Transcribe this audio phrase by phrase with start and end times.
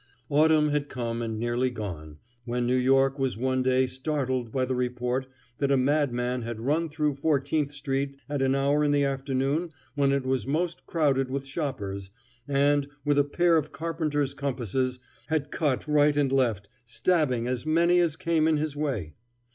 [0.29, 4.73] Autumn had come and nearly gone, when New York was one day startled by the
[4.73, 5.27] report
[5.59, 10.11] that a madman had run through Fourteenth street at an hour in the afternoon when
[10.11, 12.09] it was most crowded with shoppers,
[12.47, 17.99] and, with a pair of carpenter's compasses, had cut right and left, stabbing as many
[17.99, 19.13] as came in his way.